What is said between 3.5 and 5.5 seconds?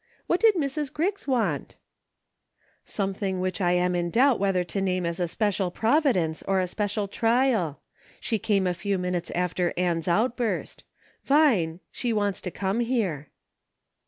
I am in doubt whether to name as a